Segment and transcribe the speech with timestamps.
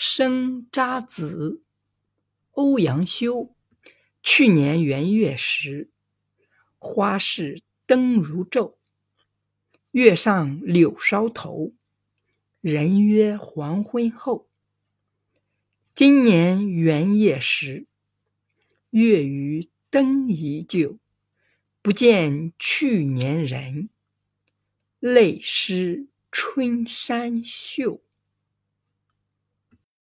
[0.00, 1.60] 生查子，
[2.52, 3.52] 欧阳修。
[4.22, 5.90] 去年元月时，
[6.78, 8.76] 花市灯如昼。
[9.90, 11.72] 月上柳梢头，
[12.60, 14.48] 人约黄昏后。
[15.96, 17.88] 今年元夜时，
[18.90, 21.00] 月余灯依旧，
[21.82, 23.88] 不见去年人。
[25.00, 28.00] 泪湿春衫袖。